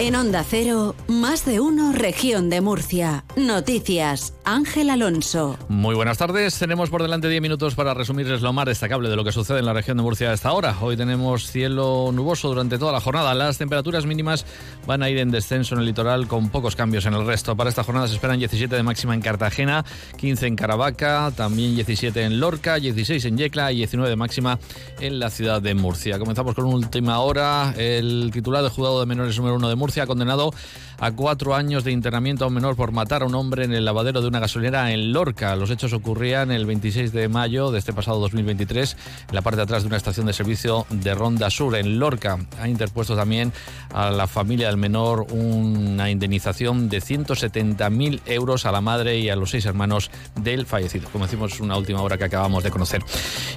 En 0.00 0.16
Onda 0.16 0.42
Cero, 0.48 0.94
más 1.08 1.44
de 1.44 1.60
uno, 1.60 1.92
región 1.92 2.48
de 2.48 2.62
Murcia. 2.62 3.26
Noticias, 3.36 4.32
Ángel 4.50 4.90
Alonso. 4.90 5.56
Muy 5.68 5.94
buenas 5.94 6.18
tardes. 6.18 6.58
Tenemos 6.58 6.90
por 6.90 7.02
delante 7.02 7.28
10 7.28 7.40
minutos 7.40 7.76
para 7.76 7.94
resumirles 7.94 8.42
lo 8.42 8.52
más 8.52 8.66
destacable 8.66 9.08
de 9.08 9.14
lo 9.14 9.22
que 9.22 9.30
sucede 9.30 9.60
en 9.60 9.64
la 9.64 9.72
región 9.72 9.96
de 9.96 10.02
Murcia 10.02 10.30
a 10.30 10.32
esta 10.32 10.50
hora. 10.52 10.76
Hoy 10.80 10.96
tenemos 10.96 11.46
cielo 11.46 12.10
nuboso 12.12 12.48
durante 12.48 12.76
toda 12.76 12.90
la 12.90 13.00
jornada. 13.00 13.32
Las 13.34 13.58
temperaturas 13.58 14.06
mínimas 14.06 14.44
van 14.88 15.04
a 15.04 15.08
ir 15.08 15.18
en 15.18 15.30
descenso 15.30 15.76
en 15.76 15.82
el 15.82 15.86
litoral 15.86 16.26
con 16.26 16.48
pocos 16.48 16.74
cambios 16.74 17.06
en 17.06 17.14
el 17.14 17.24
resto. 17.24 17.56
Para 17.56 17.70
esta 17.70 17.84
jornada 17.84 18.08
se 18.08 18.14
esperan 18.14 18.40
17 18.40 18.74
de 18.74 18.82
máxima 18.82 19.14
en 19.14 19.20
Cartagena, 19.20 19.84
15 20.16 20.48
en 20.48 20.56
Caravaca, 20.56 21.32
también 21.36 21.76
17 21.76 22.20
en 22.24 22.40
Lorca, 22.40 22.74
16 22.74 23.24
en 23.26 23.38
Yecla 23.38 23.70
y 23.70 23.76
19 23.76 24.10
de 24.10 24.16
máxima 24.16 24.58
en 24.98 25.20
la 25.20 25.30
ciudad 25.30 25.62
de 25.62 25.74
Murcia. 25.74 26.18
Comenzamos 26.18 26.56
con 26.56 26.64
última 26.64 27.20
hora. 27.20 27.72
El 27.76 28.30
titular 28.32 28.64
de 28.64 28.68
juzgado 28.68 28.98
de 28.98 29.06
menores 29.06 29.36
número 29.36 29.54
uno 29.54 29.68
de 29.68 29.76
Murcia 29.76 30.02
ha 30.02 30.06
condenado 30.08 30.52
a 30.98 31.12
cuatro 31.12 31.54
años 31.54 31.84
de 31.84 31.92
internamiento 31.92 32.44
a 32.44 32.48
un 32.48 32.54
menor 32.54 32.74
por 32.74 32.90
matar 32.90 33.22
a 33.22 33.26
un 33.26 33.34
hombre 33.36 33.64
en 33.64 33.72
el 33.72 33.84
lavadero 33.84 34.20
de 34.20 34.28
una 34.28 34.39
gasolinera 34.40 34.92
en 34.92 35.12
Lorca. 35.12 35.54
Los 35.54 35.70
hechos 35.70 35.92
ocurrían 35.92 36.50
el 36.50 36.66
26 36.66 37.12
de 37.12 37.28
mayo 37.28 37.70
de 37.70 37.78
este 37.78 37.92
pasado 37.92 38.18
2023 38.20 38.96
en 39.28 39.34
la 39.34 39.42
parte 39.42 39.58
de 39.58 39.62
atrás 39.62 39.82
de 39.82 39.88
una 39.88 39.96
estación 39.96 40.26
de 40.26 40.32
servicio 40.32 40.86
de 40.90 41.14
Ronda 41.14 41.50
Sur 41.50 41.76
en 41.76 41.98
Lorca. 41.98 42.38
Ha 42.60 42.68
interpuesto 42.68 43.14
también 43.14 43.52
a 43.94 44.10
la 44.10 44.26
familia 44.26 44.66
del 44.66 44.76
menor 44.76 45.26
una 45.30 46.10
indemnización 46.10 46.88
de 46.88 47.00
170.000 47.00 48.22
euros 48.26 48.66
a 48.66 48.72
la 48.72 48.80
madre 48.80 49.18
y 49.18 49.28
a 49.28 49.36
los 49.36 49.50
seis 49.50 49.66
hermanos 49.66 50.10
del 50.34 50.66
fallecido. 50.66 51.08
Como 51.10 51.26
decimos, 51.26 51.60
una 51.60 51.76
última 51.76 52.02
hora 52.02 52.18
que 52.18 52.24
acabamos 52.24 52.64
de 52.64 52.70
conocer. 52.70 53.02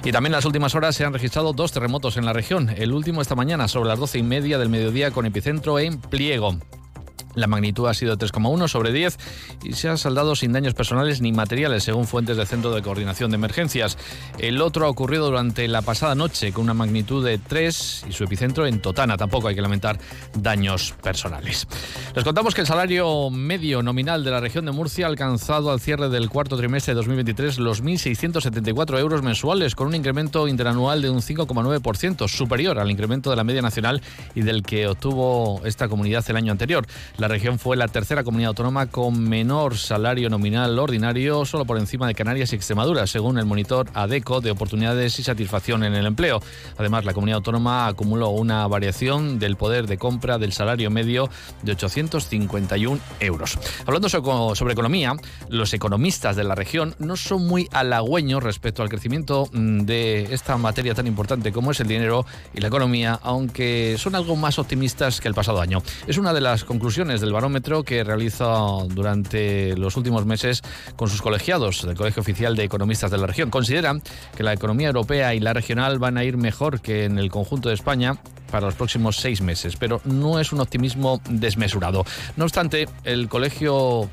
Y 0.04 0.12
también 0.12 0.32
en 0.32 0.38
las 0.38 0.44
últimas 0.44 0.74
horas 0.74 0.94
se 0.94 1.04
han 1.04 1.12
registrado 1.12 1.52
dos 1.52 1.72
terremotos 1.72 2.16
en 2.16 2.24
la 2.24 2.32
región. 2.32 2.70
El 2.70 2.92
último 2.92 3.22
esta 3.22 3.34
mañana 3.34 3.68
sobre 3.68 3.88
las 3.88 3.98
doce 3.98 4.18
y 4.18 4.22
media 4.22 4.58
del 4.58 4.68
mediodía 4.68 5.10
con 5.10 5.26
epicentro 5.26 5.78
en 5.78 6.00
Pliego. 6.00 6.58
La 7.34 7.46
magnitud 7.46 7.86
ha 7.88 7.94
sido 7.94 8.16
3,1 8.16 8.68
sobre 8.68 8.92
10 8.92 9.18
y 9.64 9.72
se 9.72 9.88
ha 9.88 9.96
saldado 9.96 10.36
sin 10.36 10.52
daños 10.52 10.74
personales 10.74 11.20
ni 11.20 11.32
materiales, 11.32 11.84
según 11.84 12.06
fuentes 12.06 12.36
del 12.36 12.46
Centro 12.46 12.72
de 12.72 12.82
Coordinación 12.82 13.30
de 13.30 13.36
Emergencias. 13.36 13.98
El 14.38 14.60
otro 14.60 14.86
ha 14.86 14.88
ocurrido 14.88 15.26
durante 15.26 15.66
la 15.68 15.82
pasada 15.82 16.14
noche 16.14 16.52
con 16.52 16.64
una 16.64 16.74
magnitud 16.74 17.24
de 17.24 17.38
3 17.38 18.06
y 18.08 18.12
su 18.12 18.24
epicentro 18.24 18.66
en 18.66 18.80
Totana. 18.80 19.16
Tampoco 19.16 19.48
hay 19.48 19.54
que 19.54 19.62
lamentar 19.62 19.98
daños 20.34 20.94
personales. 21.02 21.66
Les 22.14 22.24
contamos 22.24 22.54
que 22.54 22.60
el 22.60 22.66
salario 22.66 23.30
medio 23.30 23.82
nominal 23.82 24.24
de 24.24 24.30
la 24.30 24.40
región 24.40 24.64
de 24.64 24.72
Murcia 24.72 25.06
ha 25.06 25.08
alcanzado 25.08 25.70
al 25.70 25.80
cierre 25.80 26.08
del 26.08 26.28
cuarto 26.28 26.56
trimestre 26.56 26.92
de 26.92 26.96
2023 26.96 27.58
los 27.58 27.82
1.674 27.82 28.98
euros 28.98 29.22
mensuales, 29.22 29.74
con 29.74 29.88
un 29.88 29.94
incremento 29.94 30.48
interanual 30.48 31.02
de 31.02 31.10
un 31.10 31.20
5,9%, 31.20 32.28
superior 32.28 32.78
al 32.78 32.90
incremento 32.90 33.30
de 33.30 33.36
la 33.36 33.44
media 33.44 33.62
nacional 33.62 34.02
y 34.34 34.42
del 34.42 34.62
que 34.62 34.86
obtuvo 34.86 35.60
esta 35.64 35.88
comunidad 35.88 36.24
el 36.28 36.36
año 36.36 36.52
anterior. 36.52 36.86
La 37.16 37.23
región 37.28 37.58
fue 37.58 37.76
la 37.76 37.88
tercera 37.88 38.24
comunidad 38.24 38.48
autónoma 38.48 38.86
con 38.86 39.28
menor 39.28 39.76
salario 39.76 40.28
nominal 40.28 40.78
ordinario, 40.78 41.44
solo 41.44 41.64
por 41.64 41.78
encima 41.78 42.06
de 42.06 42.14
Canarias 42.14 42.52
y 42.52 42.56
Extremadura, 42.56 43.06
según 43.06 43.38
el 43.38 43.46
monitor 43.46 43.88
ADECO 43.94 44.40
de 44.40 44.50
oportunidades 44.50 45.18
y 45.18 45.22
satisfacción 45.22 45.84
en 45.84 45.94
el 45.94 46.06
empleo. 46.06 46.40
Además, 46.76 47.04
la 47.04 47.14
comunidad 47.14 47.36
autónoma 47.36 47.86
acumuló 47.86 48.30
una 48.30 48.66
variación 48.66 49.38
del 49.38 49.56
poder 49.56 49.86
de 49.86 49.98
compra 49.98 50.38
del 50.38 50.52
salario 50.52 50.90
medio 50.90 51.30
de 51.62 51.72
851 51.72 53.00
euros. 53.20 53.58
Hablando 53.86 54.08
sobre 54.08 54.72
economía, 54.72 55.14
los 55.48 55.72
economistas 55.74 56.36
de 56.36 56.44
la 56.44 56.54
región 56.54 56.94
no 56.98 57.16
son 57.16 57.46
muy 57.46 57.68
halagüeños 57.72 58.42
respecto 58.42 58.82
al 58.82 58.88
crecimiento 58.88 59.48
mm, 59.52 59.80
de 59.80 60.34
esta 60.34 60.56
materia 60.56 60.94
tan 60.94 61.06
importante 61.06 61.52
como 61.52 61.70
es 61.70 61.80
el 61.80 61.88
dinero 61.88 62.26
y 62.54 62.60
la 62.60 62.68
economía, 62.68 63.18
aunque 63.22 63.96
son 63.98 64.14
algo 64.14 64.36
más 64.36 64.58
optimistas 64.58 65.20
que 65.20 65.28
el 65.28 65.34
pasado 65.34 65.60
año. 65.60 65.82
Es 66.06 66.18
una 66.18 66.32
de 66.32 66.40
las 66.40 66.64
conclusiones 66.64 67.13
del 67.20 67.32
barómetro 67.32 67.82
que 67.82 68.04
realiza 68.04 68.46
durante 68.88 69.76
los 69.76 69.96
últimos 69.96 70.26
meses 70.26 70.62
con 70.96 71.08
sus 71.08 71.22
colegiados 71.22 71.86
del 71.86 71.96
Colegio 71.96 72.20
Oficial 72.20 72.56
de 72.56 72.64
Economistas 72.64 73.10
de 73.10 73.18
la 73.18 73.26
región. 73.26 73.50
Consideran 73.50 74.02
que 74.36 74.42
la 74.42 74.52
economía 74.52 74.88
europea 74.88 75.34
y 75.34 75.40
la 75.40 75.52
regional 75.52 75.98
van 75.98 76.18
a 76.18 76.24
ir 76.24 76.36
mejor 76.36 76.80
que 76.80 77.04
en 77.04 77.18
el 77.18 77.30
conjunto 77.30 77.68
de 77.68 77.74
España 77.74 78.18
para 78.50 78.66
los 78.66 78.74
próximos 78.74 79.16
seis 79.16 79.40
meses, 79.40 79.76
pero 79.76 80.00
no 80.04 80.38
es 80.38 80.52
un 80.52 80.60
optimismo 80.60 81.20
desmesurado. 81.28 82.04
No 82.36 82.44
obstante, 82.44 82.88
el 83.04 83.28
colegio 83.28 84.08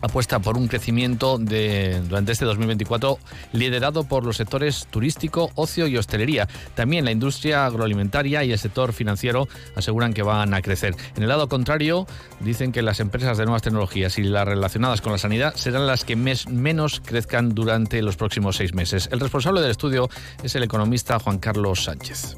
apuesta 0.00 0.38
por 0.38 0.56
un 0.56 0.68
crecimiento 0.68 1.38
durante 1.38 2.32
este 2.32 2.44
2024 2.44 3.18
liderado 3.52 4.04
por 4.04 4.24
los 4.24 4.36
sectores 4.36 4.86
turístico, 4.90 5.50
ocio 5.54 5.86
y 5.86 5.96
hostelería. 5.96 6.48
También 6.74 7.04
la 7.04 7.10
industria 7.10 7.66
agroalimentaria 7.66 8.44
y 8.44 8.52
el 8.52 8.58
sector 8.58 8.92
financiero 8.92 9.48
aseguran 9.76 10.12
que 10.12 10.22
van 10.22 10.54
a 10.54 10.62
crecer. 10.62 10.94
En 11.16 11.22
el 11.22 11.28
lado 11.28 11.48
contrario, 11.48 12.06
dicen 12.40 12.72
que 12.72 12.82
las 12.82 13.00
empresas 13.00 13.38
de 13.38 13.44
nuevas 13.44 13.62
tecnologías 13.62 14.18
y 14.18 14.22
las 14.22 14.46
relacionadas 14.46 15.00
con 15.00 15.12
la 15.12 15.18
sanidad 15.18 15.54
serán 15.54 15.86
las 15.86 16.04
que 16.04 16.16
menos 16.16 17.00
crezcan 17.04 17.54
durante 17.54 18.02
los 18.02 18.16
próximos 18.16 18.56
seis 18.56 18.74
meses. 18.74 19.08
El 19.12 19.20
responsable 19.20 19.60
del 19.60 19.70
estudio 19.70 20.08
es 20.42 20.54
el 20.54 20.62
economista 20.62 21.18
Juan 21.18 21.38
Carlos 21.38 21.84
Sánchez. 21.84 22.36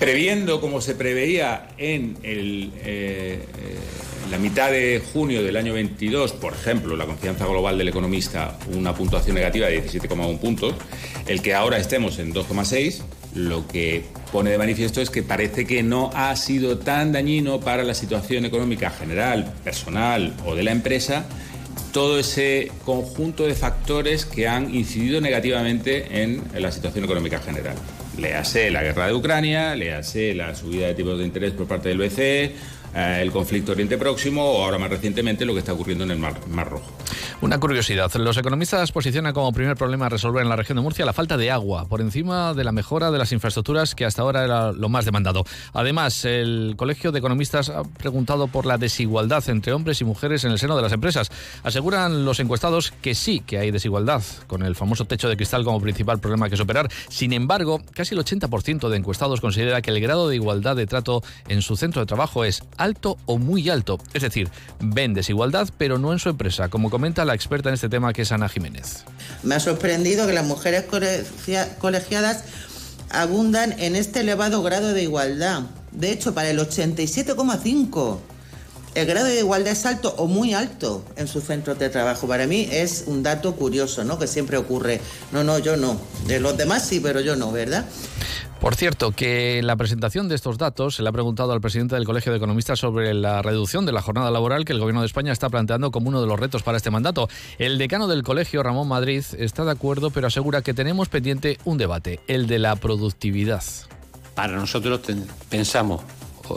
Previendo, 0.00 0.62
como 0.62 0.80
se 0.80 0.94
preveía 0.94 1.68
en. 1.76 2.16
Eh, 2.22 2.70
eh, 2.84 3.44
la 4.30 4.38
mitad 4.38 4.70
de 4.70 5.02
junio 5.12 5.42
del 5.42 5.56
año 5.56 5.74
22, 5.74 6.32
por 6.34 6.54
ejemplo, 6.54 6.96
la 6.96 7.04
confianza 7.04 7.46
global 7.46 7.76
del 7.76 7.88
economista, 7.88 8.56
una 8.72 8.94
puntuación 8.94 9.34
negativa 9.34 9.66
de 9.66 9.84
17,1 9.84 10.38
puntos, 10.38 10.74
el 11.26 11.42
que 11.42 11.52
ahora 11.52 11.78
estemos 11.78 12.18
en 12.20 12.32
2,6, 12.32 13.02
lo 13.34 13.66
que 13.66 14.04
pone 14.30 14.50
de 14.50 14.58
manifiesto 14.58 15.00
es 15.00 15.10
que 15.10 15.24
parece 15.24 15.66
que 15.66 15.82
no 15.82 16.10
ha 16.14 16.34
sido 16.36 16.78
tan 16.78 17.10
dañino 17.10 17.58
para 17.58 17.82
la 17.82 17.92
situación 17.92 18.44
económica 18.44 18.88
general, 18.90 19.52
personal 19.64 20.32
o 20.46 20.54
de 20.54 20.62
la 20.62 20.70
empresa 20.70 21.26
todo 21.92 22.20
ese 22.20 22.70
conjunto 22.84 23.46
de 23.46 23.54
factores 23.54 24.24
que 24.24 24.46
han 24.46 24.72
incidido 24.74 25.20
negativamente 25.20 26.22
en 26.22 26.42
la 26.54 26.70
situación 26.70 27.04
económica 27.04 27.40
general. 27.40 27.74
Léase 28.18 28.70
la 28.70 28.82
guerra 28.82 29.06
de 29.06 29.14
Ucrania, 29.14 29.74
léase 29.74 30.34
la 30.34 30.54
subida 30.54 30.88
de 30.88 30.94
tipos 30.94 31.18
de 31.18 31.24
interés 31.24 31.52
por 31.52 31.66
parte 31.66 31.88
del 31.88 31.98
BCE, 31.98 32.54
eh, 32.94 33.18
el 33.22 33.30
conflicto 33.30 33.72
Oriente 33.72 33.96
Próximo 33.96 34.44
o 34.44 34.64
ahora 34.64 34.78
más 34.78 34.90
recientemente 34.90 35.44
lo 35.44 35.52
que 35.52 35.60
está 35.60 35.72
ocurriendo 35.72 36.04
en 36.04 36.10
el 36.10 36.18
Mar, 36.18 36.34
Rojo. 36.68 36.92
Una 37.42 37.58
curiosidad, 37.58 38.12
los 38.16 38.36
economistas 38.36 38.92
posicionan 38.92 39.32
como 39.32 39.50
primer 39.50 39.74
problema 39.74 40.04
a 40.04 40.08
resolver 40.10 40.42
en 40.42 40.50
la 40.50 40.56
región 40.56 40.76
de 40.76 40.82
Murcia 40.82 41.06
la 41.06 41.14
falta 41.14 41.38
de 41.38 41.50
agua, 41.50 41.86
por 41.86 42.02
encima 42.02 42.52
de 42.52 42.64
la 42.64 42.70
mejora 42.70 43.10
de 43.10 43.16
las 43.16 43.32
infraestructuras 43.32 43.94
que 43.94 44.04
hasta 44.04 44.20
ahora 44.20 44.44
era 44.44 44.72
lo 44.72 44.90
más 44.90 45.06
demandado. 45.06 45.44
Además, 45.72 46.26
el 46.26 46.74
Colegio 46.76 47.12
de 47.12 47.18
Economistas 47.18 47.70
ha 47.70 47.84
preguntado 47.84 48.46
por 48.48 48.66
la 48.66 48.76
desigualdad 48.76 49.42
entre 49.48 49.72
hombres 49.72 50.02
y 50.02 50.04
mujeres 50.04 50.44
en 50.44 50.52
el 50.52 50.58
seno 50.58 50.76
de 50.76 50.82
las 50.82 50.92
empresas. 50.92 51.30
Aseguran 51.62 52.26
los 52.26 52.40
encuestados 52.40 52.92
que 53.00 53.14
sí 53.14 53.40
que 53.40 53.56
hay 53.56 53.70
desigualdad, 53.70 54.22
con 54.46 54.62
el 54.62 54.76
famoso 54.76 55.06
techo 55.06 55.30
de 55.30 55.38
cristal 55.38 55.64
como 55.64 55.80
principal 55.80 56.18
problema 56.18 56.50
que 56.50 56.58
superar. 56.58 56.90
Sin 57.08 57.32
embargo, 57.32 57.80
casi 57.94 58.14
el 58.14 58.20
80% 58.20 58.90
de 58.90 58.98
encuestados 58.98 59.40
considera 59.40 59.80
que 59.80 59.90
el 59.90 60.00
grado 60.02 60.28
de 60.28 60.34
igualdad 60.36 60.76
de 60.76 60.86
trato 60.86 61.22
en 61.48 61.62
su 61.62 61.78
centro 61.78 62.02
de 62.02 62.06
trabajo 62.06 62.44
es 62.44 62.62
alto 62.76 63.16
o 63.24 63.38
muy 63.38 63.70
alto. 63.70 63.98
Es 64.12 64.20
decir, 64.20 64.50
ven 64.78 65.14
desigualdad, 65.14 65.70
pero 65.78 65.96
no 65.96 66.12
en 66.12 66.18
su 66.18 66.28
empresa, 66.28 66.68
como 66.68 66.90
comenta 66.90 67.24
la 67.24 67.29
experta 67.34 67.68
en 67.68 67.74
este 67.74 67.88
tema 67.88 68.12
que 68.12 68.22
es 68.22 68.32
Ana 68.32 68.48
Jiménez. 68.48 69.04
Me 69.42 69.54
ha 69.54 69.60
sorprendido 69.60 70.26
que 70.26 70.32
las 70.32 70.46
mujeres 70.46 70.84
colegiadas 71.78 72.44
abundan 73.10 73.74
en 73.78 73.96
este 73.96 74.20
elevado 74.20 74.62
grado 74.62 74.92
de 74.92 75.02
igualdad. 75.02 75.62
De 75.92 76.12
hecho, 76.12 76.34
para 76.34 76.50
el 76.50 76.58
87,5 76.58 78.18
el 78.94 79.06
grado 79.06 79.26
de 79.26 79.38
igualdad 79.38 79.72
es 79.72 79.86
alto 79.86 80.14
o 80.18 80.26
muy 80.26 80.52
alto 80.52 81.04
en 81.16 81.28
sus 81.28 81.44
centros 81.44 81.78
de 81.78 81.90
trabajo. 81.90 82.26
Para 82.26 82.46
mí 82.46 82.68
es 82.70 83.04
un 83.06 83.22
dato 83.22 83.54
curioso, 83.54 84.02
¿no? 84.02 84.18
Que 84.18 84.26
siempre 84.26 84.56
ocurre. 84.56 85.00
No, 85.30 85.44
no, 85.44 85.58
yo 85.60 85.76
no. 85.76 86.00
De 86.26 86.40
los 86.40 86.56
demás 86.56 86.86
sí, 86.86 86.98
pero 86.98 87.20
yo 87.20 87.36
no, 87.36 87.52
¿verdad? 87.52 87.84
Por 88.60 88.74
cierto, 88.74 89.12
que 89.12 89.62
la 89.62 89.74
presentación 89.76 90.28
de 90.28 90.34
estos 90.34 90.58
datos 90.58 90.96
se 90.96 91.02
le 91.02 91.08
ha 91.08 91.12
preguntado 91.12 91.52
al 91.52 91.62
presidente 91.62 91.94
del 91.94 92.04
Colegio 92.04 92.30
de 92.30 92.36
Economistas 92.36 92.78
sobre 92.78 93.14
la 93.14 93.40
reducción 93.40 93.86
de 93.86 93.92
la 93.92 94.02
jornada 94.02 94.30
laboral 94.30 94.66
que 94.66 94.74
el 94.74 94.80
Gobierno 94.80 95.00
de 95.00 95.06
España 95.06 95.32
está 95.32 95.48
planteando 95.48 95.90
como 95.90 96.10
uno 96.10 96.20
de 96.20 96.26
los 96.26 96.38
retos 96.38 96.62
para 96.62 96.76
este 96.76 96.90
mandato. 96.90 97.30
El 97.58 97.78
decano 97.78 98.06
del 98.06 98.22
colegio, 98.22 98.62
Ramón 98.62 98.86
Madrid, 98.86 99.24
está 99.38 99.64
de 99.64 99.70
acuerdo, 99.70 100.10
pero 100.10 100.26
asegura 100.26 100.60
que 100.60 100.74
tenemos 100.74 101.08
pendiente 101.08 101.58
un 101.64 101.78
debate, 101.78 102.20
el 102.26 102.46
de 102.46 102.58
la 102.58 102.76
productividad. 102.76 103.64
Para 104.34 104.56
nosotros 104.56 105.00
pensamos 105.48 106.02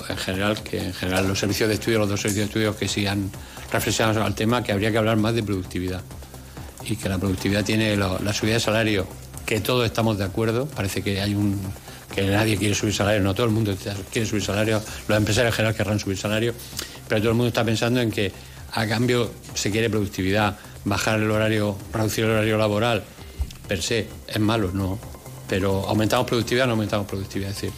en 0.09 0.17
general, 0.17 0.61
que 0.61 0.79
en 0.83 0.93
general 0.93 1.25
los 1.25 1.39
servicios 1.39 1.69
de 1.69 1.75
estudio, 1.75 1.99
los 1.99 2.09
dos 2.09 2.19
servicios 2.19 2.47
de 2.47 2.49
estudio 2.49 2.77
que 2.77 2.89
sigan 2.89 3.31
reflexionando 3.71 4.25
al 4.25 4.35
tema, 4.35 4.61
que 4.61 4.73
habría 4.73 4.91
que 4.91 4.97
hablar 4.97 5.15
más 5.15 5.35
de 5.35 5.43
productividad. 5.43 6.01
Y 6.85 6.97
que 6.97 7.07
la 7.07 7.17
productividad 7.17 7.63
tiene 7.63 7.95
la 7.95 8.33
subida 8.33 8.55
de 8.55 8.59
salario, 8.59 9.07
todos 9.61 9.85
estamos 9.85 10.17
de 10.17 10.23
acuerdo, 10.23 10.65
parece 10.67 11.01
que 11.01 11.21
hay 11.21 11.35
un 11.35 11.59
que 12.13 12.27
nadie 12.27 12.57
quiere 12.57 12.75
subir 12.75 12.93
salario, 12.93 13.21
no 13.21 13.33
todo 13.33 13.47
el 13.47 13.51
mundo 13.51 13.75
quiere 14.11 14.27
subir 14.27 14.43
salario, 14.43 14.81
los 15.07 15.17
empresarios 15.17 15.51
en 15.51 15.55
general 15.55 15.75
querrán 15.75 15.99
subir 15.99 16.17
salario, 16.17 16.53
pero 17.07 17.21
todo 17.21 17.31
el 17.31 17.35
mundo 17.35 17.47
está 17.47 17.63
pensando 17.63 18.01
en 18.01 18.11
que 18.11 18.31
a 18.71 18.87
cambio 18.87 19.31
se 19.53 19.71
quiere 19.71 19.89
productividad, 19.89 20.57
bajar 20.85 21.19
el 21.19 21.31
horario, 21.31 21.75
reducir 21.91 22.25
el 22.25 22.31
horario 22.31 22.57
laboral, 22.57 23.03
per 23.67 23.81
se, 23.81 24.07
es 24.27 24.39
malo, 24.39 24.71
no, 24.71 24.99
pero 25.47 25.87
aumentamos 25.87 26.27
productividad, 26.27 26.65
no 26.65 26.73
aumentamos 26.73 27.07
productividad, 27.07 27.51
es 27.51 27.55
decir, 27.55 27.71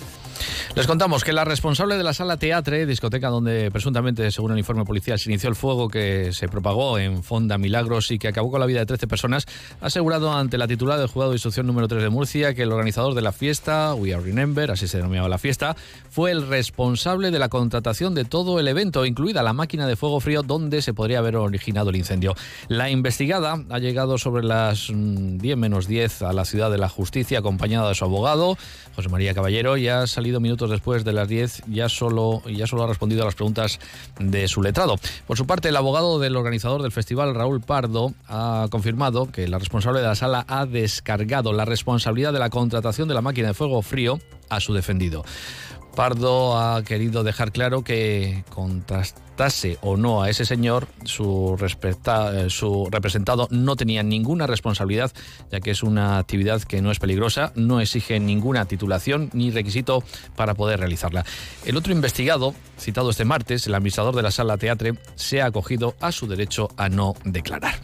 Les 0.73 0.88
contamos 0.88 1.23
que 1.23 1.31
la 1.31 1.45
responsable 1.45 1.95
de 1.95 2.03
la 2.03 2.13
sala 2.13 2.38
Teatre, 2.38 2.85
discoteca 2.85 3.29
donde 3.29 3.71
presuntamente, 3.71 4.31
según 4.31 4.51
el 4.51 4.57
informe 4.57 4.83
policial, 4.83 5.19
se 5.19 5.29
inició 5.29 5.50
el 5.50 5.56
fuego 5.56 5.88
que 5.88 6.33
se 6.33 6.50
propagó 6.50 6.97
en 6.97 7.23
Fonda 7.23 7.57
Milagros 7.57 8.12
y 8.12 8.19
que 8.19 8.27
acabó 8.27 8.51
con 8.51 8.59
la 8.59 8.65
vida 8.65 8.79
de 8.79 8.85
13 8.85 9.07
personas, 9.07 9.45
ha 9.79 9.85
asegurado 9.85 10.33
ante 10.33 10.57
la 10.57 10.67
titular 10.67 10.97
del 10.97 11.07
juzgado 11.07 11.31
de 11.31 11.35
instrucción 11.35 11.67
número 11.67 11.88
3 11.88 12.03
de 12.03 12.09
Murcia 12.09 12.53
que 12.53 12.63
el 12.63 12.71
organizador 12.71 13.13
de 13.13 13.21
la 13.21 13.31
fiesta, 13.31 13.94
We 13.94 14.13
Are 14.13 14.23
Remember, 14.23 14.71
así 14.71 14.88
se 14.88 14.97
denominaba 14.97 15.29
la 15.29 15.38
fiesta, 15.38 15.75
fue 16.09 16.31
el 16.31 16.47
responsable 16.47 17.31
de 17.31 17.39
la 17.39 17.50
contratación 17.50 18.15
de 18.15 18.25
todo 18.25 18.59
el 18.59 18.68
evento, 18.68 19.06
incluida 19.06 19.44
la 19.44 19.53
máquina 19.53 19.88
de 19.88 19.95
fuego 19.95 20.19
frío 20.19 20.44
donde 20.44 20.81
se 20.81 20.94
podría 20.94 21.19
haber 21.19 21.38
originado 21.38 21.89
el 21.89 21.95
incendio. 21.95 22.35
La 22.68 22.89
investigada 22.89 23.63
ha 23.69 23.79
llegado 23.79 24.18
sobre 24.18 24.44
las 24.44 24.88
10 24.88 24.95
mm, 24.95 25.59
menos 25.59 25.88
10 25.88 26.23
a 26.23 26.33
la 26.33 26.45
ciudad 26.45 26.71
de 26.71 26.77
la 26.77 26.89
justicia 26.89 27.39
acompañada 27.39 27.89
de 27.89 27.95
su 27.95 28.03
abogado, 28.03 28.57
José 28.95 29.09
María 29.09 29.33
Caballero, 29.33 29.77
y 29.77 29.88
ha 29.88 30.07
salido 30.07 30.39
minutos 30.39 30.55
después 30.56 31.04
de 31.04 31.13
las 31.13 31.28
10 31.28 31.63
ya 31.68 31.90
solo, 31.90 32.42
ya 32.48 32.68
solo 32.68 32.84
ha 32.84 32.88
respondido 32.88 33.22
a 33.22 33.25
las 33.25 33.36
preguntas 33.36 33.80
de 34.19 34.48
su 34.48 34.62
letrado. 34.62 34.96
Por 35.28 35.38
su 35.38 35.46
parte, 35.46 35.69
el 35.69 35.75
abogado 35.75 36.19
del 36.19 36.36
organizador 36.36 36.81
del 36.81 36.92
festival, 36.92 37.36
Raúl 37.36 37.62
Pardo, 37.62 38.13
ha 38.28 38.68
confirmado 38.72 39.31
que 39.31 39.48
la 39.48 39.60
responsable 39.60 40.00
de 40.00 40.07
la 40.07 40.16
sala 40.16 40.46
ha 40.48 40.66
descargado 40.66 41.54
la 41.54 41.66
responsabilidad 41.66 42.34
de 42.34 42.40
la 42.40 42.50
contratación 42.50 43.07
de 43.07 43.13
la 43.13 43.22
máquina 43.22 43.50
de 43.50 43.54
fuego 43.54 43.81
frío 43.81 44.19
a 44.50 44.60
su 44.60 44.74
defendido. 44.74 45.24
Pardo 45.95 46.57
ha 46.57 46.83
querido 46.83 47.24
dejar 47.24 47.51
claro 47.51 47.83
que 47.83 48.44
contrastase 48.50 49.25
o 49.81 49.97
no 49.97 50.21
a 50.21 50.30
ese 50.30 50.45
señor, 50.45 50.88
su, 51.03 51.57
eh, 51.59 52.45
su 52.50 52.88
representado 52.92 53.47
no 53.50 53.75
tenía 53.75 54.03
ninguna 54.03 54.47
responsabilidad, 54.47 55.12
ya 55.51 55.59
que 55.59 55.71
es 55.71 55.83
una 55.83 56.18
actividad 56.18 56.62
que 56.62 56.81
no 56.81 56.92
es 56.92 57.00
peligrosa, 57.00 57.51
no 57.56 57.81
exige 57.81 58.19
ninguna 58.19 58.65
titulación 58.65 59.30
ni 59.33 59.51
requisito 59.51 60.03
para 60.36 60.53
poder 60.53 60.80
realizarla. 60.80 61.25
El 61.65 61.77
otro 61.77 61.94
investigado, 61.94 62.53
citado 62.77 63.09
este 63.09 63.25
martes, 63.25 63.68
el 63.68 63.75
administrador 63.75 64.15
de 64.15 64.24
la 64.24 64.31
sala 64.31 64.57
Teatre, 64.57 64.94
se 65.15 65.42
ha 65.42 65.47
acogido 65.47 65.95
a 66.01 66.12
su 66.12 66.27
derecho 66.27 66.69
a 66.77 66.89
no 66.89 67.13
declarar. 67.24 67.75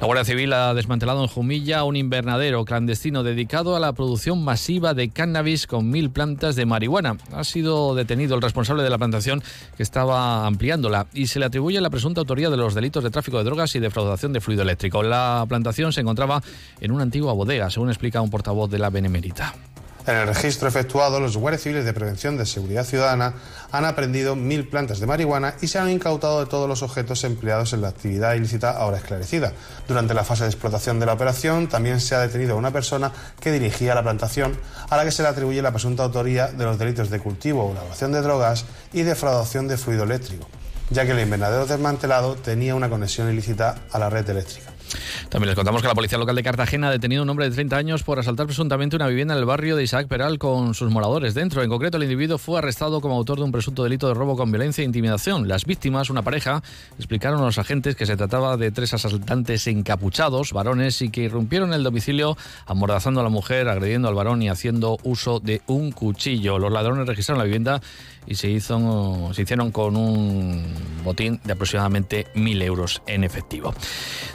La 0.00 0.06
Guardia 0.06 0.24
Civil 0.26 0.52
ha 0.52 0.74
desmantelado 0.74 1.22
en 1.22 1.28
Jumilla 1.28 1.84
un 1.84 1.96
invernadero 1.96 2.66
clandestino 2.66 3.22
dedicado 3.22 3.76
a 3.76 3.80
la 3.80 3.94
producción 3.94 4.44
masiva 4.44 4.92
de 4.92 5.08
cannabis 5.08 5.66
con 5.66 5.88
mil 5.88 6.10
plantas 6.10 6.54
de 6.54 6.66
marihuana. 6.66 7.16
Sido 7.46 7.94
detenido 7.94 8.34
el 8.34 8.42
responsable 8.42 8.82
de 8.82 8.90
la 8.90 8.98
plantación 8.98 9.42
que 9.76 9.82
estaba 9.82 10.46
ampliándola 10.46 11.06
y 11.12 11.26
se 11.28 11.38
le 11.38 11.46
atribuye 11.46 11.80
la 11.80 11.90
presunta 11.90 12.20
autoría 12.20 12.50
de 12.50 12.56
los 12.56 12.74
delitos 12.74 13.02
de 13.02 13.10
tráfico 13.10 13.38
de 13.38 13.44
drogas 13.44 13.74
y 13.74 13.80
defraudación 13.80 14.32
de 14.32 14.40
fluido 14.40 14.62
eléctrico. 14.62 15.02
La 15.02 15.44
plantación 15.48 15.92
se 15.92 16.00
encontraba 16.00 16.42
en 16.80 16.92
una 16.92 17.02
antigua 17.02 17.32
bodega, 17.32 17.70
según 17.70 17.88
explica 17.88 18.20
un 18.20 18.30
portavoz 18.30 18.70
de 18.70 18.78
la 18.78 18.90
Benemérita. 18.90 19.54
En 20.06 20.14
el 20.14 20.28
registro 20.28 20.68
efectuado, 20.68 21.18
los 21.18 21.36
guardias 21.36 21.62
civiles 21.62 21.84
de 21.84 21.92
prevención 21.92 22.36
de 22.36 22.46
seguridad 22.46 22.84
ciudadana 22.84 23.34
han 23.72 23.84
aprendido 23.84 24.36
mil 24.36 24.68
plantas 24.68 25.00
de 25.00 25.06
marihuana 25.06 25.56
y 25.60 25.66
se 25.66 25.80
han 25.80 25.90
incautado 25.90 26.38
de 26.38 26.46
todos 26.46 26.68
los 26.68 26.84
objetos 26.84 27.24
empleados 27.24 27.72
en 27.72 27.80
la 27.80 27.88
actividad 27.88 28.34
ilícita 28.34 28.70
ahora 28.70 28.98
esclarecida. 28.98 29.52
Durante 29.88 30.14
la 30.14 30.22
fase 30.22 30.44
de 30.44 30.50
explotación 30.50 31.00
de 31.00 31.06
la 31.06 31.14
operación 31.14 31.66
también 31.68 32.00
se 32.00 32.14
ha 32.14 32.20
detenido 32.20 32.54
a 32.54 32.56
una 32.56 32.70
persona 32.70 33.10
que 33.40 33.50
dirigía 33.50 33.96
la 33.96 34.04
plantación 34.04 34.56
a 34.88 34.96
la 34.96 35.04
que 35.04 35.10
se 35.10 35.22
le 35.22 35.28
atribuye 35.28 35.60
la 35.60 35.72
presunta 35.72 36.04
autoría 36.04 36.46
de 36.46 36.64
los 36.64 36.78
delitos 36.78 37.10
de 37.10 37.18
cultivo 37.18 37.64
o 37.64 37.72
elaboración 37.72 38.12
de 38.12 38.22
drogas 38.22 38.64
y 38.92 39.02
defraudación 39.02 39.66
de 39.66 39.76
fluido 39.76 40.04
eléctrico, 40.04 40.46
ya 40.90 41.04
que 41.04 41.10
el 41.10 41.20
invernadero 41.20 41.66
desmantelado 41.66 42.36
tenía 42.36 42.76
una 42.76 42.88
conexión 42.88 43.28
ilícita 43.28 43.74
a 43.90 43.98
la 43.98 44.08
red 44.08 44.30
eléctrica. 44.30 44.70
También 45.36 45.48
les 45.50 45.56
contamos 45.56 45.82
que 45.82 45.88
la 45.88 45.94
policía 45.94 46.16
local 46.16 46.34
de 46.34 46.42
Cartagena 46.42 46.88
ha 46.88 46.90
detenido 46.90 47.20
a 47.20 47.24
un 47.24 47.28
hombre 47.28 47.46
de 47.46 47.54
30 47.54 47.76
años 47.76 48.02
por 48.02 48.18
asaltar 48.18 48.46
presuntamente 48.46 48.96
una 48.96 49.06
vivienda 49.06 49.34
en 49.34 49.40
el 49.40 49.44
barrio 49.44 49.76
de 49.76 49.82
Isaac 49.82 50.08
Peral 50.08 50.38
con 50.38 50.72
sus 50.72 50.90
moradores 50.90 51.34
dentro. 51.34 51.62
En 51.62 51.68
concreto, 51.68 51.98
el 51.98 52.04
individuo 52.04 52.38
fue 52.38 52.58
arrestado 52.58 53.02
como 53.02 53.16
autor 53.16 53.36
de 53.36 53.44
un 53.44 53.52
presunto 53.52 53.84
delito 53.84 54.08
de 54.08 54.14
robo 54.14 54.34
con 54.34 54.50
violencia 54.50 54.80
e 54.80 54.86
intimidación. 54.86 55.46
Las 55.46 55.66
víctimas, 55.66 56.08
una 56.08 56.22
pareja, 56.22 56.62
explicaron 56.96 57.42
a 57.42 57.44
los 57.44 57.58
agentes 57.58 57.96
que 57.96 58.06
se 58.06 58.16
trataba 58.16 58.56
de 58.56 58.70
tres 58.70 58.94
asaltantes 58.94 59.66
encapuchados, 59.66 60.54
varones, 60.54 61.02
y 61.02 61.10
que 61.10 61.24
irrumpieron 61.24 61.74
el 61.74 61.82
domicilio 61.82 62.34
amordazando 62.64 63.20
a 63.20 63.22
la 63.22 63.28
mujer, 63.28 63.68
agrediendo 63.68 64.08
al 64.08 64.14
varón 64.14 64.40
y 64.40 64.48
haciendo 64.48 64.96
uso 65.02 65.38
de 65.38 65.60
un 65.66 65.92
cuchillo. 65.92 66.58
Los 66.58 66.72
ladrones 66.72 67.06
registraron 67.06 67.40
la 67.40 67.44
vivienda 67.44 67.82
y 68.26 68.34
se, 68.34 68.48
hizo, 68.48 69.30
se 69.32 69.42
hicieron 69.42 69.70
con 69.70 69.96
un 69.96 70.64
botín 71.04 71.40
de 71.44 71.52
aproximadamente 71.52 72.26
mil 72.34 72.60
euros 72.62 73.02
en 73.06 73.22
efectivo. 73.22 73.74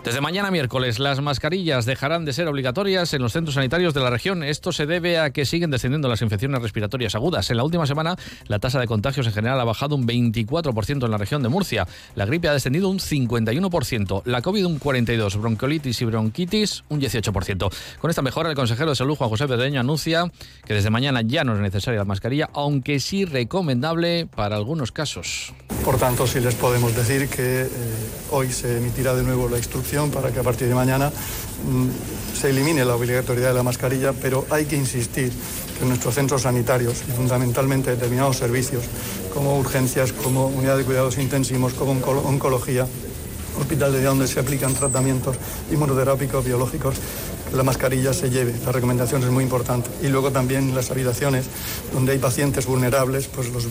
Desde 0.04 0.22
mañana 0.22 0.50
miércoles 0.52 0.91
las 1.00 1.22
mascarillas 1.22 1.86
dejarán 1.86 2.26
de 2.26 2.34
ser 2.34 2.48
obligatorias 2.48 3.14
en 3.14 3.22
los 3.22 3.34
centros 3.34 3.56
sanitarios 3.56 3.94
de 3.94 4.00
la 4.02 4.10
región. 4.10 4.44
Esto 4.44 4.72
se 4.72 4.86
debe 4.86 5.20
a 5.20 5.32
que 5.32 5.46
siguen 5.46 5.72
descendiendo 5.72 6.08
las 6.08 6.22
infecciones 6.22 6.62
respiratorias 6.62 7.16
agudas. 7.16 7.50
En 7.50 7.58
la 7.58 7.64
última 7.64 7.86
semana 7.86 8.16
la 8.48 8.60
tasa 8.60 8.80
de 8.80 8.88
contagios 8.88 9.28
en 9.28 9.34
general 9.34 9.60
ha 9.60 9.64
bajado 9.64 9.96
un 9.96 10.08
24% 10.08 11.06
en 11.06 11.12
la 11.12 11.18
región 11.18 11.44
de 11.44 11.50
Murcia. 11.50 11.88
La 12.16 12.26
gripe 12.26 12.48
ha 12.48 12.54
descendido 12.54 12.90
un 12.90 13.00
51%, 13.00 14.24
la 14.26 14.42
COVID 14.42 14.66
un 14.66 14.80
42%, 14.80 15.40
bronquiolitis 15.40 16.02
y 16.02 16.06
bronquitis 16.06 16.84
un 16.90 17.00
18%. 17.00 17.74
Con 18.00 18.10
esta 18.10 18.22
mejora 18.22 18.50
el 18.50 18.56
consejero 18.56 18.90
de 18.90 18.96
salud 18.96 19.16
Juan 19.16 19.30
José 19.30 19.48
Pedreño 19.48 19.80
anuncia 19.80 20.32
que 20.66 20.74
desde 20.74 20.90
mañana 20.90 21.22
ya 21.22 21.44
no 21.44 21.56
es 21.56 21.62
necesaria 21.62 22.00
la 22.00 22.06
mascarilla, 22.06 22.50
aunque 22.54 23.00
sí 23.00 23.26
recomendable 23.26 24.28
para 24.28 24.56
algunos 24.56 24.92
casos. 24.92 25.54
Por 25.86 25.98
tanto, 25.98 26.28
sí 26.28 26.40
les 26.40 26.56
podemos 26.56 26.96
decir 26.96 27.28
que 27.28 27.64
eh, 27.64 27.68
hoy 28.32 28.52
se 28.52 28.78
emitirá 28.78 29.16
de 29.16 29.24
nuevo 29.24 29.50
la 29.50 29.58
instrucción 29.58 30.12
para 30.12 30.32
que 30.32 30.40
a 30.40 30.44
partir 30.44 30.68
de 30.68 30.71
mañana 30.74 31.10
mm, 31.10 32.40
se 32.40 32.50
elimine 32.50 32.86
la 32.86 32.96
obligatoriedad 32.96 33.50
de 33.50 33.56
la 33.56 33.64
mascarilla, 33.64 34.14
pero 34.14 34.46
hay 34.50 34.66
que 34.66 34.76
insistir 34.76 35.32
que 35.80 35.86
nuestros 35.86 36.16
centros 36.16 36.44
sanitarios 36.44 37.04
y 37.08 37.12
fundamentalmente 37.12 37.92
determinados 37.92 38.38
servicios 38.38 38.84
como 39.34 39.58
urgencias, 39.58 40.12
como 40.12 40.48
unidad 40.48 40.78
de 40.78 40.84
cuidados 40.84 41.18
intensivos, 41.18 41.74
como 41.74 41.92
oncología, 41.92 42.88
hospital 43.60 43.92
de 43.94 44.00
día 44.00 44.10
donde 44.10 44.28
se 44.28 44.40
aplican 44.40 44.74
tratamientos 44.74 45.38
inmunoterápicos, 45.72 46.46
biológicos, 46.46 46.96
la 47.54 47.64
mascarilla 47.64 48.14
se 48.14 48.30
lleve. 48.30 48.54
La 48.66 48.72
recomendación 48.72 49.24
es 49.24 49.30
muy 49.30 49.44
importante. 49.44 49.90
Y 50.02 50.08
luego 50.08 50.32
también 50.32 50.74
las 50.76 50.92
habitaciones 50.92 51.46
donde 51.94 52.14
hay 52.14 52.20
pacientes 52.20 52.66
vulnerables, 52.66 53.28
pues 53.28 53.50
los, 53.50 53.68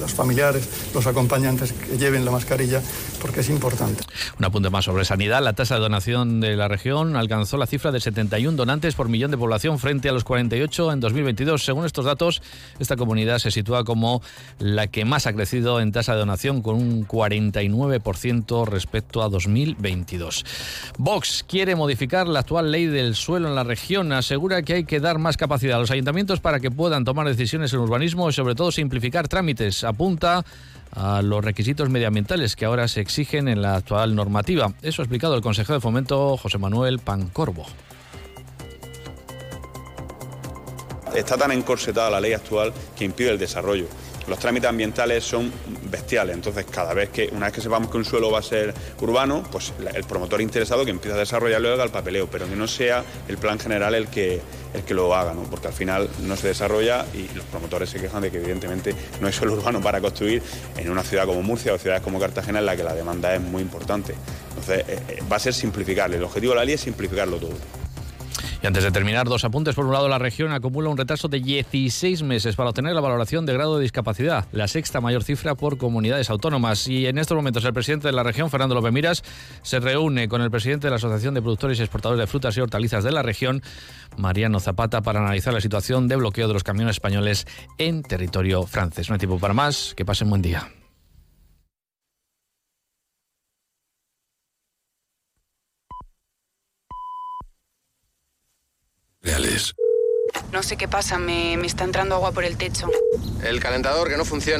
los, 0.00 0.12
familiares, 0.14 0.68
los 0.94 1.06
acompañantes 1.06 1.72
que 1.72 1.98
lleven 1.98 2.24
la 2.24 2.30
mascarilla, 2.30 2.80
porque 3.20 3.40
es 3.40 3.50
importante. 3.50 4.04
Un 4.38 4.44
apunte 4.44 4.70
más 4.70 4.84
sobre 4.84 5.04
sanidad. 5.04 5.42
La 5.42 5.52
tasa 5.52 5.76
de 5.76 5.80
donación 5.80 6.40
de 6.40 6.56
la 6.56 6.68
región 6.68 7.16
alcanzó 7.16 7.56
la 7.56 7.66
cifra 7.66 7.90
de 7.92 8.00
71 8.00 8.56
donantes 8.56 8.94
por 8.94 9.08
millón 9.08 9.30
de 9.30 9.38
población 9.38 9.78
frente 9.78 10.08
a 10.08 10.12
los 10.12 10.24
48 10.24 10.92
en 10.92 11.00
2022. 11.00 11.64
Según 11.64 11.86
estos 11.86 12.04
datos, 12.04 12.42
esta 12.78 12.96
comunidad 12.96 13.38
se 13.38 13.50
sitúa 13.50 13.84
como 13.84 14.22
la 14.58 14.86
que 14.86 15.04
más 15.04 15.26
ha 15.26 15.32
crecido 15.32 15.80
en 15.80 15.92
tasa 15.92 16.12
de 16.12 16.20
donación, 16.20 16.62
con 16.62 16.76
un 16.76 17.06
49% 17.06 18.66
respecto 18.66 19.22
a 19.22 19.28
2022. 19.28 20.44
Vox 20.98 21.44
quiere 21.48 21.74
modificar 21.74 22.28
la 22.28 22.40
actual 22.40 22.70
ley 22.70 22.86
del 22.92 23.16
suelo 23.16 23.48
en 23.48 23.54
la 23.54 23.64
región. 23.64 24.12
Asegura 24.12 24.62
que 24.62 24.74
hay 24.74 24.84
que 24.84 25.00
dar 25.00 25.18
más 25.18 25.36
capacidad 25.36 25.76
a 25.76 25.80
los 25.80 25.90
ayuntamientos 25.90 26.40
para 26.40 26.60
que 26.60 26.70
puedan 26.70 27.04
tomar 27.04 27.26
decisiones 27.26 27.72
en 27.72 27.80
urbanismo 27.80 28.28
y 28.28 28.32
sobre 28.32 28.54
todo 28.54 28.70
simplificar 28.70 29.26
trámites. 29.26 29.82
Apunta 29.82 30.44
a 30.94 31.22
los 31.22 31.44
requisitos 31.44 31.88
medioambientales 31.88 32.54
que 32.54 32.66
ahora 32.66 32.86
se 32.86 33.00
exigen 33.00 33.48
en 33.48 33.62
la 33.62 33.76
actual 33.76 34.14
normativa. 34.14 34.72
Eso 34.82 35.02
ha 35.02 35.04
explicado 35.04 35.34
el 35.34 35.40
consejero 35.42 35.74
de 35.74 35.80
fomento 35.80 36.36
José 36.36 36.58
Manuel 36.58 36.98
Pancorbo. 36.98 37.66
Está 41.14 41.36
tan 41.36 41.52
encorsetada 41.52 42.10
la 42.10 42.20
ley 42.20 42.32
actual 42.32 42.72
que 42.96 43.04
impide 43.04 43.30
el 43.30 43.38
desarrollo 43.38 43.86
los 44.26 44.38
trámites 44.38 44.68
ambientales 44.68 45.24
son 45.24 45.52
bestiales. 45.90 46.34
Entonces, 46.34 46.66
cada 46.70 46.94
vez 46.94 47.10
que, 47.10 47.28
una 47.32 47.46
vez 47.46 47.54
que 47.54 47.60
sepamos 47.60 47.90
que 47.90 47.96
un 47.96 48.04
suelo 48.04 48.30
va 48.30 48.38
a 48.38 48.42
ser 48.42 48.74
urbano, 49.00 49.42
pues 49.50 49.72
el 49.94 50.04
promotor 50.04 50.40
interesado 50.40 50.84
que 50.84 50.90
empieza 50.90 51.16
a 51.16 51.20
desarrollarlo 51.20 51.72
haga 51.72 51.84
el 51.84 51.90
papeleo, 51.90 52.28
pero 52.28 52.48
que 52.48 52.56
no 52.56 52.68
sea 52.68 53.04
el 53.28 53.38
plan 53.38 53.58
general 53.58 53.94
el 53.94 54.08
que, 54.08 54.40
el 54.74 54.82
que 54.82 54.94
lo 54.94 55.14
haga, 55.14 55.34
¿no? 55.34 55.42
porque 55.44 55.68
al 55.68 55.72
final 55.72 56.08
no 56.22 56.36
se 56.36 56.48
desarrolla 56.48 57.06
y 57.14 57.34
los 57.34 57.44
promotores 57.46 57.90
se 57.90 58.00
quejan 58.00 58.22
de 58.22 58.30
que 58.30 58.38
evidentemente 58.38 58.94
no 59.20 59.26
hay 59.26 59.32
suelo 59.32 59.52
urbano 59.54 59.80
para 59.80 60.00
construir 60.00 60.42
en 60.76 60.90
una 60.90 61.02
ciudad 61.02 61.26
como 61.26 61.42
Murcia 61.42 61.74
o 61.74 61.78
ciudades 61.78 62.02
como 62.02 62.20
Cartagena 62.20 62.60
en 62.60 62.66
la 62.66 62.76
que 62.76 62.84
la 62.84 62.94
demanda 62.94 63.34
es 63.34 63.40
muy 63.40 63.62
importante. 63.62 64.14
Entonces, 64.50 64.84
eh, 64.88 64.98
eh, 65.08 65.18
va 65.30 65.36
a 65.36 65.40
ser 65.40 65.54
simplificarle. 65.54 66.16
El 66.16 66.24
objetivo 66.24 66.52
de 66.52 66.58
la 66.58 66.64
ley 66.64 66.74
es 66.74 66.80
simplificarlo 66.80 67.38
todo. 67.38 67.81
Y 68.62 68.66
antes 68.66 68.84
de 68.84 68.92
terminar, 68.92 69.28
dos 69.28 69.44
apuntes. 69.44 69.74
Por 69.74 69.86
un 69.86 69.92
lado, 69.92 70.08
la 70.08 70.20
región 70.20 70.52
acumula 70.52 70.88
un 70.88 70.96
retraso 70.96 71.26
de 71.26 71.40
16 71.40 72.22
meses 72.22 72.54
para 72.54 72.70
obtener 72.70 72.94
la 72.94 73.00
valoración 73.00 73.44
de 73.44 73.52
grado 73.52 73.76
de 73.76 73.82
discapacidad, 73.82 74.46
la 74.52 74.68
sexta 74.68 75.00
mayor 75.00 75.24
cifra 75.24 75.56
por 75.56 75.78
comunidades 75.78 76.30
autónomas. 76.30 76.86
Y 76.86 77.06
en 77.06 77.18
estos 77.18 77.34
momentos, 77.34 77.64
el 77.64 77.72
presidente 77.72 78.06
de 78.06 78.12
la 78.12 78.22
región, 78.22 78.50
Fernando 78.50 78.76
López 78.76 78.92
Miras, 78.92 79.24
se 79.62 79.80
reúne 79.80 80.28
con 80.28 80.42
el 80.42 80.50
presidente 80.52 80.86
de 80.86 80.90
la 80.90 80.96
Asociación 80.96 81.34
de 81.34 81.42
Productores 81.42 81.80
y 81.80 81.82
Exportadores 81.82 82.20
de 82.20 82.28
Frutas 82.28 82.56
y 82.56 82.60
Hortalizas 82.60 83.02
de 83.02 83.10
la 83.10 83.22
región, 83.22 83.62
Mariano 84.16 84.60
Zapata, 84.60 85.02
para 85.02 85.18
analizar 85.18 85.52
la 85.52 85.60
situación 85.60 86.06
de 86.06 86.14
bloqueo 86.14 86.46
de 86.46 86.54
los 86.54 86.62
camiones 86.62 86.94
españoles 86.94 87.48
en 87.78 88.04
territorio 88.04 88.62
francés. 88.62 89.08
No 89.08 89.14
hay 89.14 89.18
tiempo 89.18 89.40
para 89.40 89.54
más. 89.54 89.92
Que 89.96 90.04
pasen 90.04 90.30
buen 90.30 90.40
día. 90.40 90.68
Reales. 99.22 99.74
No 100.52 100.62
sé 100.62 100.76
qué 100.76 100.88
pasa, 100.88 101.18
me, 101.18 101.56
me 101.56 101.66
está 101.66 101.84
entrando 101.84 102.14
agua 102.16 102.32
por 102.32 102.44
el 102.44 102.56
techo. 102.56 102.88
El 103.42 103.60
calentador 103.60 104.08
que 104.08 104.16
no 104.16 104.24
funciona. 104.24 104.50